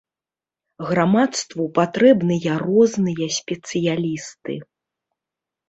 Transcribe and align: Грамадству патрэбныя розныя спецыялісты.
Грамадству 0.91 1.67
патрэбныя 1.77 2.57
розныя 2.65 3.27
спецыялісты. 3.39 4.59